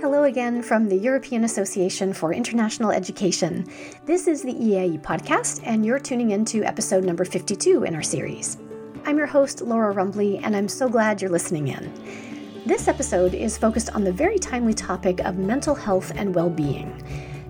[0.00, 3.66] Hello again from the European Association for International Education.
[4.06, 8.56] This is the EAIE podcast, and you're tuning into episode number 52 in our series.
[9.04, 11.92] I'm your host, Laura Rumbley, and I'm so glad you're listening in.
[12.64, 17.02] This episode is focused on the very timely topic of mental health and well being.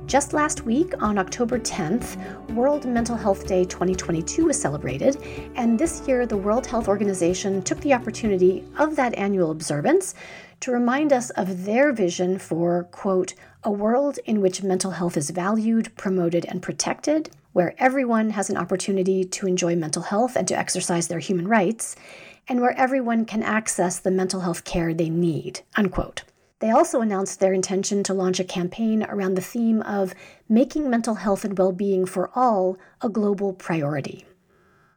[0.07, 5.17] Just last week, on October 10th, World Mental Health Day 2022 was celebrated,
[5.55, 10.15] and this year the World Health Organization took the opportunity of that annual observance
[10.61, 13.33] to remind us of their vision for, quote,
[13.65, 18.59] a world in which mental health is valued, promoted, and protected, where everyone has an
[18.59, 21.97] opportunity to enjoy mental health and to exercise their human rights,
[22.47, 25.61] and where everyone can access the mental health care they need.
[25.77, 26.25] Unquote.
[26.65, 30.15] They also announced their intention to launch a campaign around the theme of
[30.49, 34.25] making mental health and well being for all a global priority.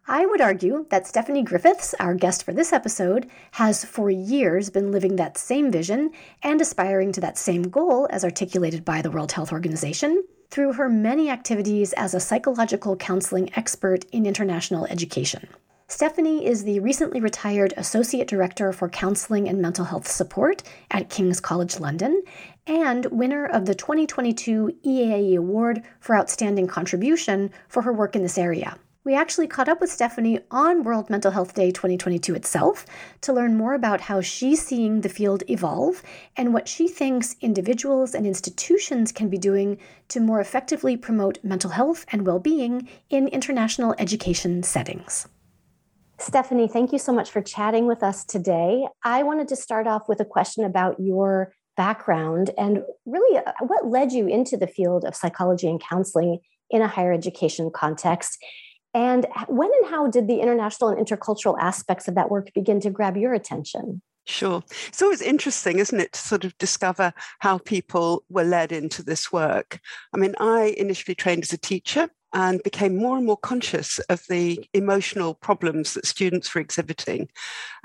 [0.07, 4.93] I would argue that Stephanie Griffiths, our guest for this episode, has for years been
[4.93, 9.33] living that same vision and aspiring to that same goal as articulated by the World
[9.33, 15.49] Health Organization through her many activities as a psychological counseling expert in international education.
[15.89, 21.39] Stephanie is the recently retired Associate Director for Counseling and Mental Health Support at King's
[21.39, 22.23] College London
[22.67, 28.37] and winner of the 2022 EAIE Award for Outstanding Contribution for her work in this
[28.37, 28.77] area.
[29.05, 32.85] We actually caught up with Stephanie on World Mental Health Day 2022 itself
[33.21, 36.03] to learn more about how she's seeing the field evolve
[36.35, 39.77] and what she thinks individuals and institutions can be doing
[40.09, 45.29] to more effectively promote mental health and well being in international education settings.
[46.19, 48.87] Stephanie, thank you so much for chatting with us today.
[49.03, 53.87] I wanted to start off with a question about your background and really uh, what
[53.87, 56.39] led you into the field of psychology and counseling
[56.71, 58.43] in a higher education context.
[58.95, 62.89] And when and how did the international and intercultural aspects of that work begin to
[62.89, 64.01] grab your attention?
[64.27, 64.61] Sure.
[64.89, 69.31] It's always interesting, isn't it, to sort of discover how people were led into this
[69.31, 69.79] work.
[70.13, 74.21] I mean, I initially trained as a teacher and became more and more conscious of
[74.27, 77.29] the emotional problems that students were exhibiting.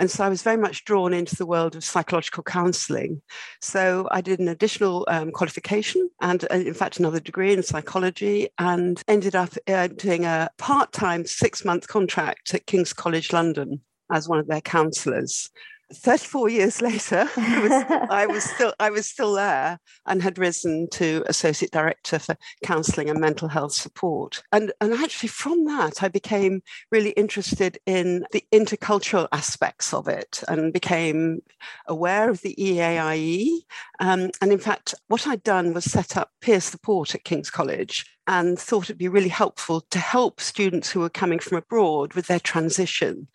[0.00, 3.22] And so I was very much drawn into the world of psychological counseling.
[3.60, 8.48] So I did an additional um, qualification and, uh, in fact, another degree in psychology
[8.58, 13.80] and ended up uh, doing a part time six month contract at King's College London
[14.10, 15.48] as one of their counsellors.
[15.94, 17.72] 34 years later, I was,
[18.10, 23.10] I was, still I was still there and had risen to associate director for counselling
[23.10, 24.42] and mental health support.
[24.52, 30.42] And and actually from that, I became really interested in the intercultural aspects of it
[30.48, 31.42] and became
[31.86, 33.60] aware of the EAIE.
[34.00, 38.06] Um, and in fact, what I'd done was set up peer support at King's College
[38.26, 42.26] and thought it'd be really helpful to help students who were coming from abroad with
[42.26, 43.26] their transition.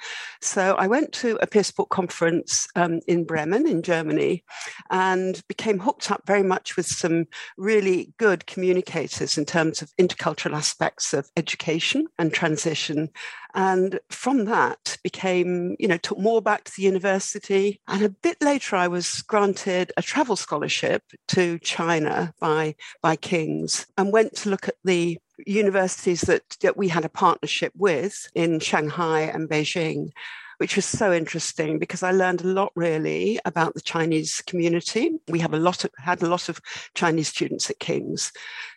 [0.41, 4.43] So I went to a peer support conference um, in Bremen in Germany
[4.89, 7.27] and became hooked up very much with some
[7.57, 13.09] really good communicators in terms of intercultural aspects of education and transition
[13.57, 17.81] and from that became you know took more back to the university.
[17.87, 23.87] And a bit later i was granted a travel scholarship to china by by king's
[23.97, 28.59] and went to look at the universities that, that we had a partnership with in
[28.59, 30.09] shanghai and beijing
[30.57, 35.11] which was so interesting because I learned a lot really about the Chinese community.
[35.27, 36.59] We have a lot of, had a lot of
[36.95, 38.31] Chinese students at King's.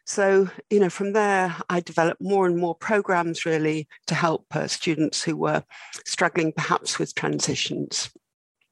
[0.04, 4.66] So, you know, from there, I developed more and more programs really to help uh,
[4.66, 5.62] students who were
[6.04, 8.10] struggling perhaps with transitions.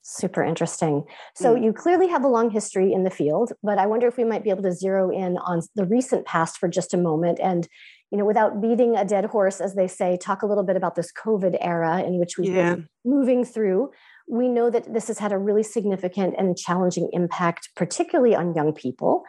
[0.03, 1.05] Super interesting.
[1.35, 1.65] So, mm.
[1.65, 4.43] you clearly have a long history in the field, but I wonder if we might
[4.43, 7.69] be able to zero in on the recent past for just a moment and
[8.11, 10.95] you know, without beating a dead horse, as they say, talk a little bit about
[10.95, 12.75] this COVID era in which we've yeah.
[12.75, 13.91] been moving through.
[14.27, 18.73] We know that this has had a really significant and challenging impact, particularly on young
[18.73, 19.25] people.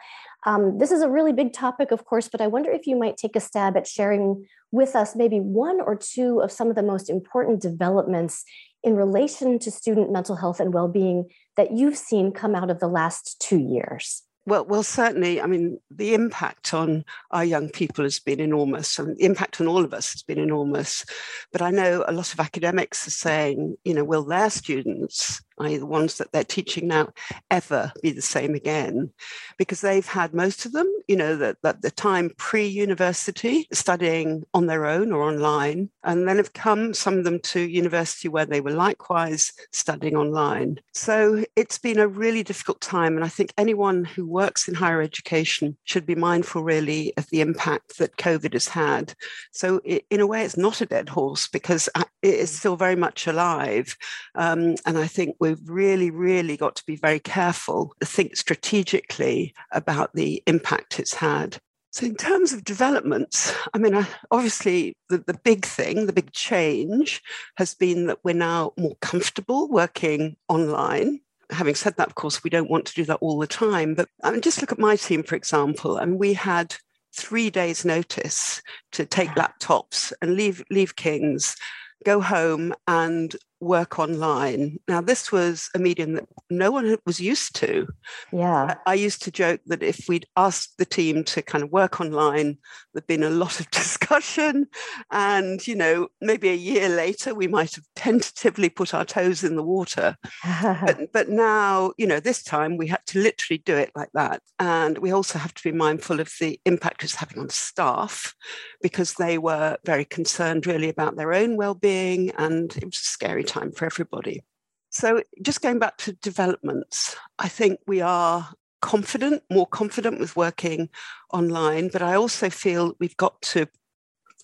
[0.46, 3.18] Um, this is a really big topic, of course, but I wonder if you might
[3.18, 6.82] take a stab at sharing with us maybe one or two of some of the
[6.82, 8.44] most important developments
[8.82, 12.80] in relation to student mental health and well being that you've seen come out of
[12.80, 14.22] the last two years.
[14.46, 15.40] Well, well, certainly.
[15.40, 19.68] I mean, the impact on our young people has been enormous, and the impact on
[19.68, 21.04] all of us has been enormous.
[21.52, 25.76] But I know a lot of academics are saying, you know, will their students i.e.,
[25.76, 27.08] the ones that they're teaching now,
[27.50, 29.10] ever be the same again,
[29.58, 34.66] because they've had most of them, you know, that the, the time pre-university studying on
[34.66, 38.60] their own or online, and then have come some of them to university where they
[38.60, 40.78] were likewise studying online.
[40.92, 45.02] So it's been a really difficult time, and I think anyone who works in higher
[45.02, 49.14] education should be mindful really of the impact that COVID has had.
[49.52, 52.76] So it, in a way, it's not a dead horse because uh, it is still
[52.76, 53.96] very much alive,
[54.34, 59.52] um, and I think we we've really, really got to be very careful, think strategically
[59.72, 61.58] about the impact it's had.
[61.92, 67.20] So, in terms of developments, I mean, obviously, the, the big thing, the big change
[67.56, 71.20] has been that we're now more comfortable working online.
[71.50, 73.94] Having said that, of course, we don't want to do that all the time.
[73.94, 76.76] But I mean, just look at my team, for example, and we had
[77.12, 78.62] three days' notice
[78.92, 81.56] to take laptops and leave leave King's,
[82.04, 84.78] go home and work online.
[84.88, 87.86] Now, this was a medium that no one was used to.
[88.32, 88.74] Yeah.
[88.86, 92.58] I, used to joke that if we'd asked the team to kind of work online,
[92.92, 94.66] there'd been a lot of discussion.
[95.10, 99.56] And, you know, maybe a year later, we might have tentatively put our toes in
[99.56, 100.16] the water.
[100.62, 104.42] but, but now, you know, this time we had to literally do it like that.
[104.58, 108.34] And we also have to be mindful of the impact it's having on staff
[108.82, 113.72] because they were very concerned really about their own well-being and it was scary time
[113.72, 114.42] for everybody.
[114.90, 118.48] So, just going back to developments, I think we are
[118.80, 120.88] confident, more confident with working
[121.32, 123.68] online, but I also feel we've got to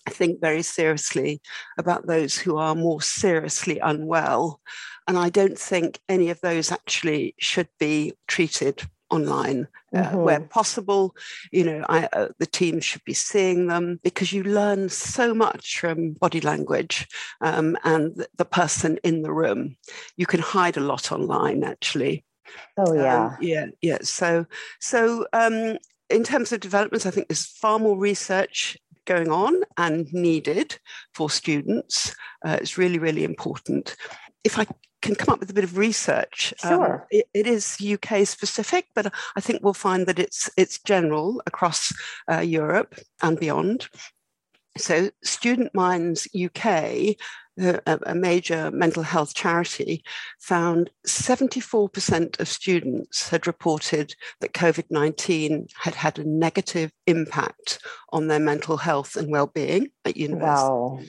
[0.09, 1.41] think very seriously
[1.77, 4.61] about those who are more seriously unwell.
[5.07, 10.17] And I don't think any of those actually should be treated online uh, mm-hmm.
[10.17, 11.15] where possible.
[11.51, 15.79] You know, I, uh, the team should be seeing them because you learn so much
[15.79, 17.07] from body language
[17.41, 19.77] um, and the person in the room.
[20.15, 22.23] You can hide a lot online, actually.
[22.77, 23.97] Oh yeah, um, yeah, yeah.
[24.01, 24.45] So,
[24.79, 25.77] so um,
[26.09, 30.77] in terms of developments, I think there's far more research going on and needed
[31.13, 32.15] for students.
[32.45, 33.95] Uh, it's really, really important.
[34.43, 34.65] If I
[35.07, 36.53] can come up with a bit of research.
[36.63, 36.95] Um, sure.
[36.95, 41.41] Um, it, it is UK specific, but I think we'll find that it's it's general
[41.47, 41.93] across
[42.31, 43.87] uh, Europe and beyond.
[44.77, 47.15] So, Student Minds UK,
[47.57, 50.03] a, major mental health charity,
[50.39, 57.79] found 74% of students had reported that COVID 19 had had a negative impact
[58.13, 60.69] on their mental health and well-being at university.
[60.69, 60.99] Wow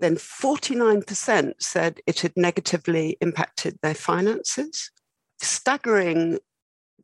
[0.00, 4.90] then 49% said it had negatively impacted their finances.
[5.40, 6.38] Staggering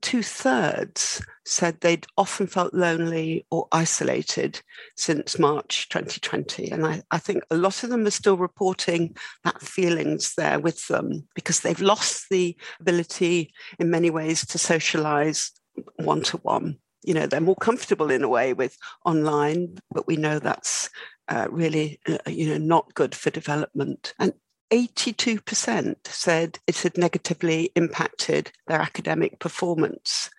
[0.02, 4.60] two thirds said they'd often felt lonely or isolated
[4.96, 6.70] since March 2020.
[6.70, 10.86] And I, I, think a lot of them are still reporting that feelings there with
[10.88, 15.52] them because they've lost the ability in many ways to socialize
[15.96, 16.78] one to one.
[17.04, 20.90] You know, they're more comfortable in a way with online, but we know that's
[21.28, 24.14] uh, really, uh, you know, not good for development.
[24.18, 24.32] And
[24.72, 30.30] 82% said it had negatively impacted their academic performance.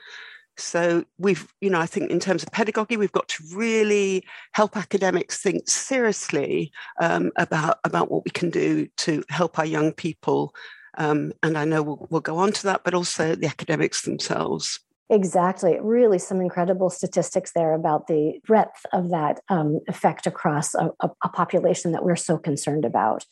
[0.57, 4.77] So we've, you know, I think in terms of pedagogy, we've got to really help
[4.77, 6.71] academics think seriously
[7.01, 10.53] um, about about what we can do to help our young people.
[10.97, 14.80] Um, and I know we'll, we'll go on to that, but also the academics themselves.
[15.10, 15.78] Exactly.
[15.82, 21.30] Really, some incredible statistics there about the breadth of that um, effect across a, a,
[21.30, 23.26] population that we're so concerned about.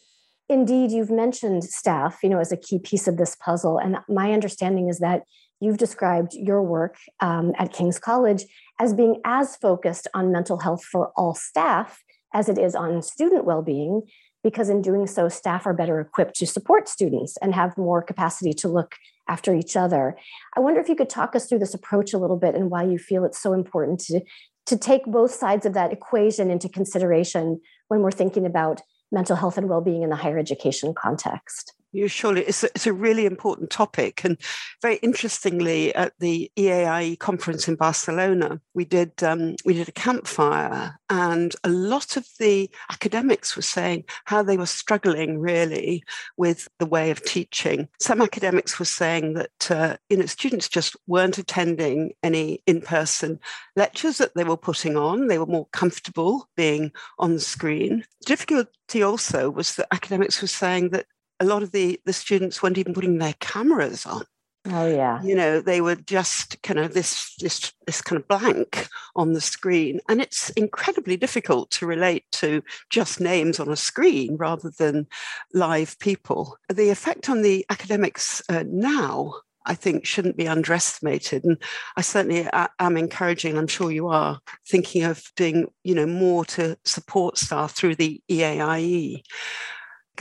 [0.49, 3.77] Indeed, you've mentioned staff, you know, as a key piece of this puzzle.
[3.77, 5.23] And my understanding is that
[5.61, 8.43] you've described your work um, at King's College
[8.77, 12.03] as being as focused on mental health for all staff
[12.33, 14.01] as it is on student well-being
[14.43, 18.53] because in doing so staff are better equipped to support students and have more capacity
[18.53, 18.95] to look
[19.31, 20.17] after each other.
[20.57, 22.83] I wonder if you could talk us through this approach a little bit and why
[22.83, 24.21] you feel it's so important to,
[24.65, 29.57] to take both sides of that equation into consideration when we're thinking about mental health
[29.57, 31.73] and well-being in the higher education context.
[31.93, 32.43] Yeah, surely.
[32.43, 34.23] It's a, it's a really important topic.
[34.23, 34.37] And
[34.81, 40.97] very interestingly, at the EAIE conference in Barcelona, we did um, we did a campfire,
[41.09, 46.03] and a lot of the academics were saying how they were struggling really
[46.37, 47.89] with the way of teaching.
[47.99, 53.37] Some academics were saying that uh, you know students just weren't attending any in-person
[53.75, 55.27] lectures that they were putting on.
[55.27, 58.05] They were more comfortable being on screen.
[58.25, 61.05] Difficulty also was that academics were saying that
[61.41, 64.23] a lot of the the students weren't even putting their cameras on.
[64.69, 65.21] Oh yeah.
[65.23, 69.41] You know they were just kind of this this this kind of blank on the
[69.41, 69.99] screen.
[70.07, 75.07] And it's incredibly difficult to relate to just names on a screen rather than
[75.53, 76.57] live people.
[76.69, 79.33] The effect on the academics uh, now
[79.65, 81.43] I think shouldn't be underestimated.
[81.43, 81.57] And
[81.95, 82.47] I certainly
[82.79, 87.75] am encouraging, I'm sure you are, thinking of doing, you know, more to support staff
[87.75, 89.21] through the EAIE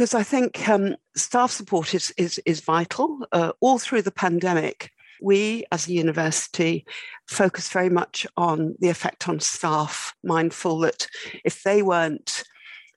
[0.00, 3.18] because I think um, staff support is is, is vital.
[3.32, 4.90] Uh, all through the pandemic,
[5.20, 6.86] we as a university
[7.28, 11.06] focus very much on the effect on staff, mindful that
[11.44, 12.44] if they weren't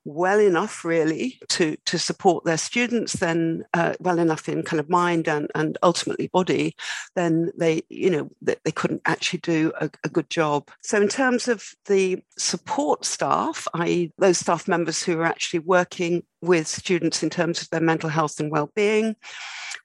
[0.06, 4.90] well enough really to to support their students then uh, well enough in kind of
[4.90, 6.76] mind and and ultimately body
[7.16, 11.08] then they you know they, they couldn't actually do a, a good job so in
[11.08, 17.24] terms of the support staff i.e those staff members who are actually working with students
[17.24, 19.16] in terms of their mental health and well-being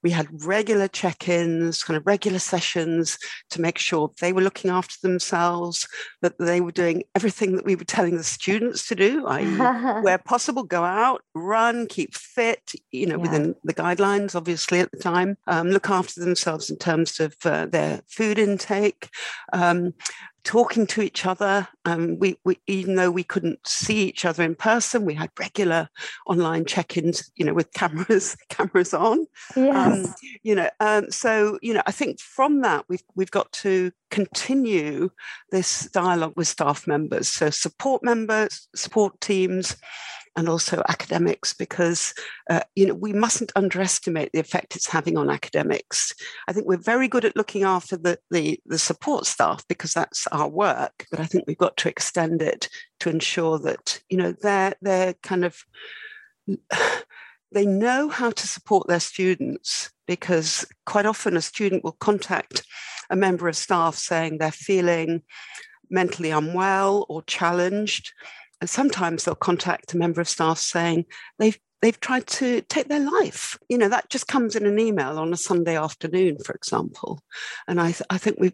[0.02, 3.18] we had regular check ins, kind of regular sessions
[3.50, 5.88] to make sure they were looking after themselves,
[6.22, 9.44] that they were doing everything that we were telling the students to do, i.e.,
[10.02, 13.22] where possible, go out, run, keep fit, you know, yeah.
[13.22, 17.66] within the guidelines, obviously, at the time, um, look after themselves in terms of uh,
[17.66, 19.08] their food intake.
[19.52, 19.94] Um,
[20.44, 21.68] talking to each other.
[21.84, 25.88] Um, we, we, even though we couldn't see each other in person, we had regular
[26.26, 29.26] online check-ins, you know, with cameras cameras on.
[29.56, 30.06] Yes.
[30.06, 33.92] Um, you know, um, so you know, I think from that we've we've got to
[34.10, 35.10] continue
[35.50, 39.76] this dialogue with staff members, so support members, support teams,
[40.36, 42.14] and also academics because
[42.50, 46.14] uh, you know we mustn't underestimate the effect it's having on academics.
[46.46, 50.26] I think we're very good at looking after the, the, the support staff because that's
[50.28, 52.68] our work but i think we've got to extend it
[53.00, 55.64] to ensure that you know they're they're kind of
[57.52, 62.64] they know how to support their students because quite often a student will contact
[63.10, 65.22] a member of staff saying they're feeling
[65.90, 68.12] mentally unwell or challenged
[68.66, 71.04] sometimes they'll contact a member of staff saying
[71.38, 73.58] they've they've tried to take their life.
[73.68, 77.20] You know, that just comes in an email on a Sunday afternoon, for example.
[77.68, 78.52] And I, th- I think we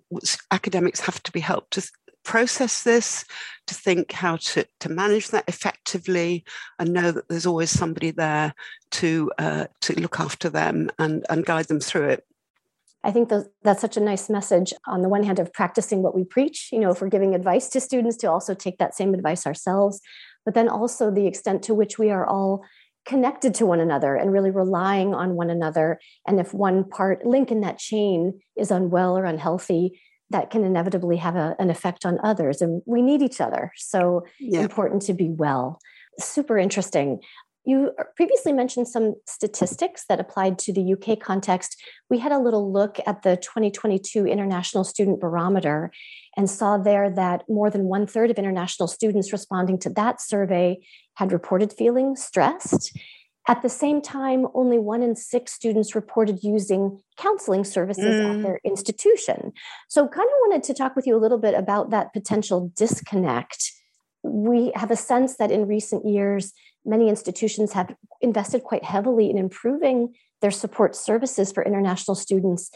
[0.50, 1.90] academics have to be helped to
[2.25, 3.25] process this,
[3.66, 6.44] to think how to, to manage that effectively,
[6.78, 8.54] and know that there's always somebody there
[8.92, 12.26] to uh, to look after them and, and guide them through it.
[13.04, 16.14] I think those, that's such a nice message on the one hand of practicing what
[16.14, 19.12] we preach, you know, if we're giving advice to students to also take that same
[19.12, 20.00] advice ourselves,
[20.44, 22.64] but then also the extent to which we are all
[23.06, 26.00] connected to one another and really relying on one another.
[26.26, 31.18] And if one part link in that chain is unwell or unhealthy, that can inevitably
[31.18, 32.62] have a, an effect on others.
[32.62, 33.73] And we need each other.
[33.76, 34.61] So yeah.
[34.61, 35.78] important to be well.
[36.18, 37.20] Super interesting.
[37.64, 41.83] You previously mentioned some statistics that applied to the UK context.
[42.11, 45.90] We had a little look at the 2022 International Student Barometer
[46.37, 50.78] and saw there that more than one third of international students responding to that survey
[51.14, 52.99] had reported feeling stressed.
[53.47, 58.37] At the same time, only one in six students reported using counseling services mm.
[58.37, 59.52] at their institution.
[59.88, 63.71] So, kind of wanted to talk with you a little bit about that potential disconnect.
[64.23, 69.38] We have a sense that in recent years, many institutions have invested quite heavily in
[69.38, 72.70] improving their support services for international students.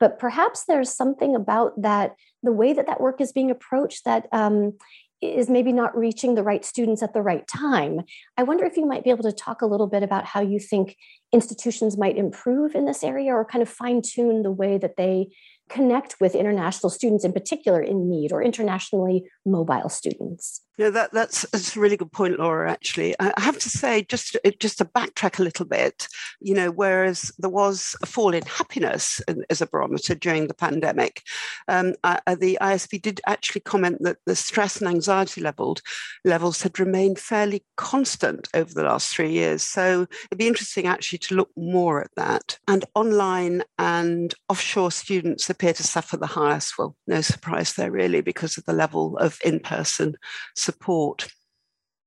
[0.00, 4.26] But perhaps there's something about that the way that that work is being approached that
[4.32, 4.76] um,
[5.22, 8.00] is maybe not reaching the right students at the right time.
[8.36, 10.58] I wonder if you might be able to talk a little bit about how you
[10.58, 10.96] think
[11.32, 15.28] institutions might improve in this area or kind of fine tune the way that they
[15.68, 21.42] connect with international students in particular in need or internationally mobile students yeah, that, that's,
[21.50, 22.70] that's a really good point, Laura.
[22.70, 26.08] Actually, I have to say, just just to backtrack a little bit,
[26.40, 29.20] you know, whereas there was a fall in happiness
[29.50, 31.22] as a barometer during the pandemic,
[31.68, 35.82] um, uh, the ISB did actually comment that the stress and anxiety leveled
[36.24, 39.62] levels had remained fairly constant over the last three years.
[39.62, 42.58] So it'd be interesting actually to look more at that.
[42.66, 46.78] And online and offshore students appear to suffer the highest.
[46.78, 50.16] Well, no surprise there really, because of the level of in-person
[50.56, 51.28] support.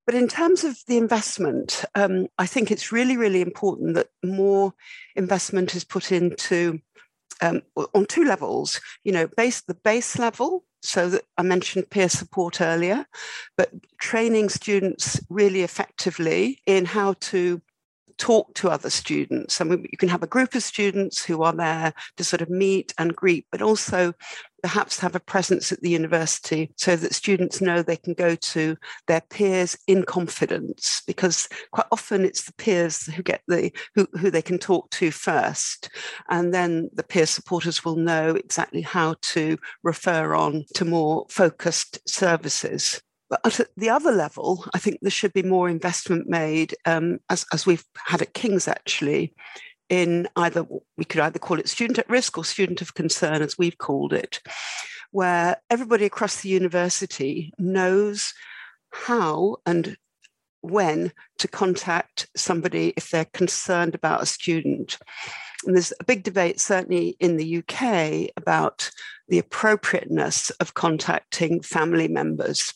[0.05, 4.73] But in terms of the investment, um, I think it's really, really important that more
[5.15, 6.79] investment is put into
[7.41, 7.63] um,
[7.93, 8.79] on two levels.
[9.03, 13.05] You know, base the base level, so that I mentioned peer support earlier,
[13.57, 17.61] but training students really effectively in how to
[18.17, 19.59] talk to other students.
[19.59, 22.49] I mean, you can have a group of students who are there to sort of
[22.49, 24.13] meet and greet, but also
[24.65, 28.75] perhaps have a presence at the university so that students know they can go to
[29.05, 34.31] their peers in confidence because quite often it's the peers who get the who, who
[34.31, 35.87] they can talk to first
[36.29, 41.99] and then the peer supporters will know exactly how to refer on to more focused
[42.09, 47.19] services but at the other level, I think there should be more investment made, um,
[47.29, 49.33] as, as we've had at King's actually,
[49.89, 50.65] in either,
[50.97, 54.13] we could either call it student at risk or student of concern, as we've called
[54.13, 54.41] it,
[55.11, 58.33] where everybody across the university knows
[58.91, 59.97] how and
[60.61, 64.97] when to contact somebody if they're concerned about a student.
[65.65, 68.91] And there's a big debate, certainly in the UK, about
[69.27, 72.73] the appropriateness of contacting family members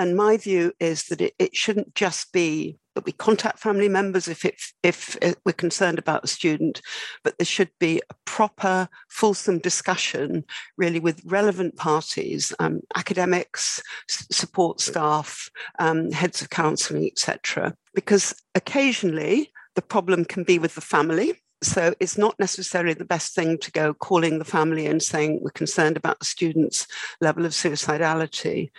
[0.00, 4.28] And my view is that it, it shouldn't just be that we contact family members
[4.28, 5.14] if, it, if
[5.44, 6.80] we're concerned about a student,
[7.22, 10.42] but there should be a proper, fulsome discussion
[10.78, 17.76] really with relevant parties, um, academics, support staff, um, heads of counselling, etc.
[17.94, 23.34] Because occasionally the problem can be with the family so it's not necessarily the best
[23.34, 26.86] thing to go calling the family and saying we're concerned about the student's
[27.20, 28.70] level of suicidality.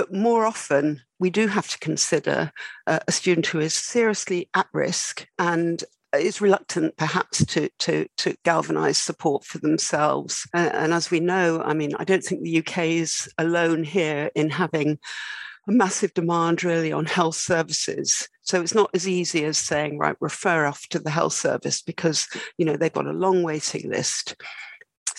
[0.00, 2.52] But more often, we do have to consider
[2.86, 5.84] uh, a student who is seriously at risk and
[6.18, 11.72] is reluctant perhaps to to to galvanize support for themselves and as we know i
[11.72, 14.98] mean i don't think the uk is alone here in having
[15.68, 18.28] a massive demand really on health services.
[18.42, 22.26] So it's not as easy as saying, right, refer off to the health service because,
[22.58, 24.34] you know, they've got a long waiting list.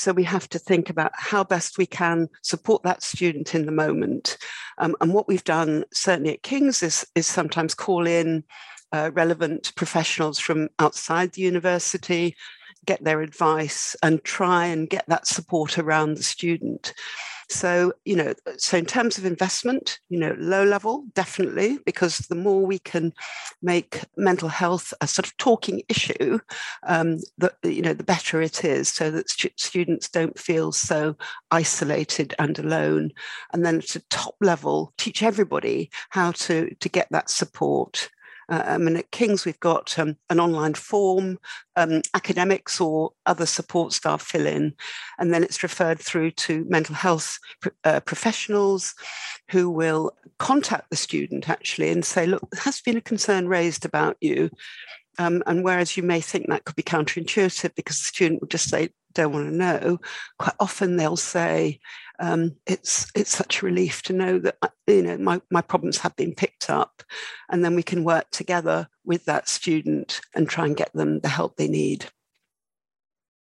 [0.01, 3.71] So we have to think about how best we can support that student in the
[3.71, 4.35] moment.
[4.79, 8.43] Um, and what we've done, certainly at King's, is, is sometimes call in
[8.91, 12.35] uh, relevant professionals from outside the university,
[12.83, 16.95] get their advice, and try and get that support around the student.
[17.51, 22.35] So, you know, so in terms of investment, you know, low level, definitely, because the
[22.35, 23.11] more we can
[23.61, 26.39] make mental health a sort of talking issue,
[26.87, 31.17] um, the, you know, the better it is so that stu- students don't feel so
[31.51, 33.11] isolated and alone.
[33.51, 38.09] And then at a top level, teach everybody how to, to get that support.
[38.51, 41.39] Uh, I mean, at King's, we've got um, an online form,
[41.77, 44.75] um, academics or other support staff fill in,
[45.17, 47.39] and then it's referred through to mental health
[47.85, 48.93] uh, professionals
[49.49, 53.85] who will contact the student actually and say, look, there has been a concern raised
[53.85, 54.49] about you.
[55.17, 58.69] Um, and whereas you may think that could be counterintuitive because the student would just
[58.69, 59.99] say, don't want to know,
[60.37, 61.79] quite often they'll say,
[62.19, 65.97] um, it's it's such a relief to know that uh, you know my, my problems
[65.99, 67.01] have been picked up
[67.49, 71.29] and then we can work together with that student and try and get them the
[71.29, 72.11] help they need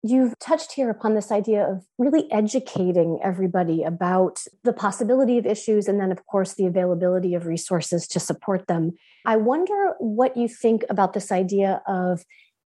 [0.03, 5.89] You've touched here upon this idea of really educating everybody about the possibility of issues
[5.89, 8.93] and then, of course, the availability of resources to support them.
[9.27, 12.25] I wonder what you think about this idea of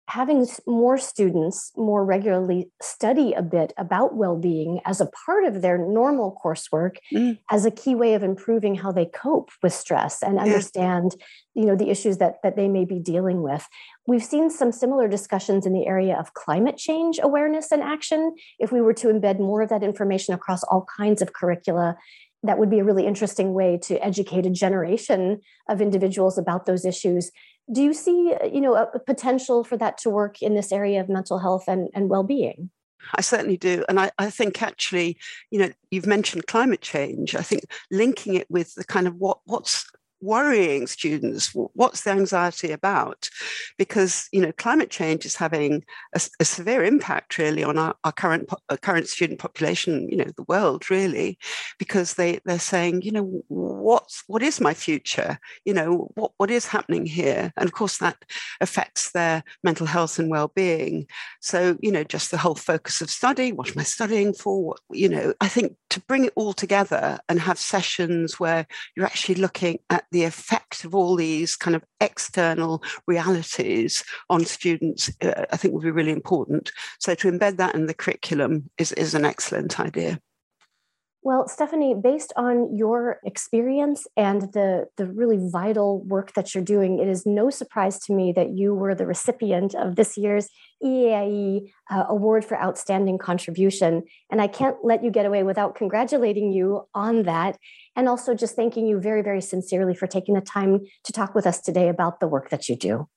[0.09, 5.79] having more students more regularly study a bit about well-being as a part of their
[5.79, 7.39] normal coursework mm.
[7.51, 11.17] as a key way of improving how they cope with stress and understand
[11.55, 13.67] you know the issues that that they may be dealing with.
[14.07, 18.35] We've seen some similar discussions in the area of climate change awareness and action.
[18.59, 21.97] If we were to embed more of that information across all kinds of curricula
[22.45, 26.85] that would be a really interesting way to educate a generation of individuals about those
[26.85, 27.31] issues
[27.73, 31.09] do you see you know a potential for that to work in this area of
[31.09, 32.71] mental health and, and well-being
[33.13, 33.85] I certainly do.
[33.87, 35.19] And I, I, think actually,
[35.51, 37.35] you know, you've mentioned climate change.
[37.35, 39.85] I think linking it with the kind of what what's
[40.25, 43.29] worrying students what's the anxiety about?
[43.79, 45.85] Because you know climate change is having
[46.15, 50.31] a, a severe impact really on our, our current uh, current student population you know
[50.37, 51.39] the world really
[51.79, 55.39] because they they're saying you know what's what is my future?
[55.65, 57.53] You know what what is happening here?
[57.57, 58.17] And of course that
[58.61, 61.07] affects their mental health and well-being.
[61.41, 64.65] So you know just the whole focus of study what am i studying for?
[64.65, 69.07] What, you know i think to bring it all together and have sessions where you're
[69.07, 75.45] actually looking at the effect of all these kind of external realities on students, uh,
[75.53, 76.71] I think would be really important.
[77.01, 80.21] So to embed that in the curriculum is, is an excellent idea.
[81.27, 86.99] Well, Stephanie, based on your experience and the, the really vital work that you're doing,
[86.99, 90.51] it is no surprise to me that you were the recipient of this year's
[90.85, 94.03] EAIE uh, Award for Outstanding Contribution.
[94.31, 97.57] And I can't let you get away without congratulating you on that.
[97.97, 101.47] And also just thanking you very, very sincerely for taking the time to talk with
[101.47, 103.09] us today about the work that you do.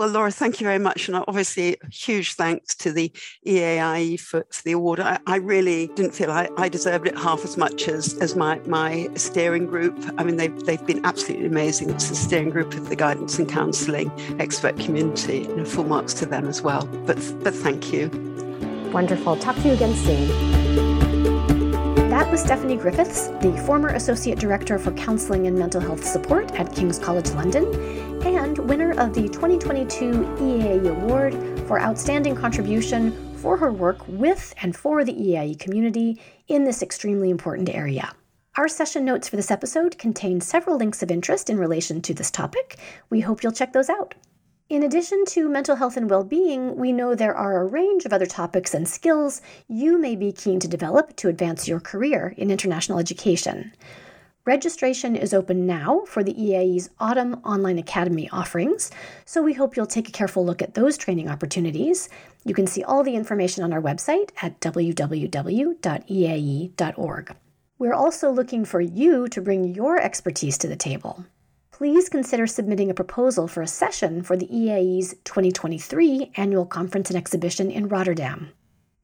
[0.00, 1.08] Well, Laura, thank you very much.
[1.08, 3.12] And obviously, huge thanks to the
[3.46, 4.98] EAIE for, for the award.
[4.98, 8.60] I, I, really didn't feel I, I, deserved it half as much as, as my,
[8.60, 10.02] my steering group.
[10.16, 11.90] I mean, they've, they've been absolutely amazing.
[11.90, 15.44] It's a steering group of the guidance and counselling expert community.
[15.44, 16.86] And full marks to them as well.
[17.04, 18.08] But, but thank you.
[18.94, 19.36] Wonderful.
[19.36, 20.59] Talk to you again soon.
[22.20, 26.70] That was Stephanie Griffiths, the former Associate Director for Counselling and Mental Health Support at
[26.70, 27.64] King's College London
[28.26, 31.32] and winner of the 2022 EAIE Award
[31.66, 37.30] for Outstanding Contribution for her work with and for the EAIE community in this extremely
[37.30, 38.12] important area.
[38.58, 42.30] Our session notes for this episode contain several links of interest in relation to this
[42.30, 42.78] topic.
[43.08, 44.14] We hope you'll check those out.
[44.70, 48.12] In addition to mental health and well being, we know there are a range of
[48.12, 52.52] other topics and skills you may be keen to develop to advance your career in
[52.52, 53.72] international education.
[54.44, 58.92] Registration is open now for the EAIE's Autumn Online Academy offerings,
[59.24, 62.08] so we hope you'll take a careful look at those training opportunities.
[62.44, 64.94] You can see all the information on our website at www.eaie.org.
[67.80, 71.24] We're also looking for you to bring your expertise to the table.
[71.80, 77.16] Please consider submitting a proposal for a session for the EAIE's 2023 annual conference and
[77.16, 78.50] exhibition in Rotterdam.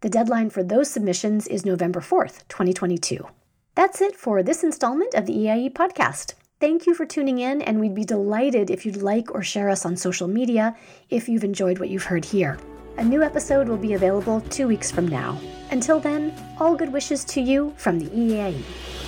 [0.02, 3.26] The deadline for those submissions is November 4th, 2022.
[3.74, 6.34] That's it for this installment of the EAIE podcast.
[6.60, 9.86] Thank you for tuning in, and we'd be delighted if you'd like or share us
[9.86, 10.76] on social media
[11.08, 12.58] if you've enjoyed what you've heard here.
[12.98, 15.40] A new episode will be available two weeks from now.
[15.70, 19.05] Until then, all good wishes to you from the EAIE.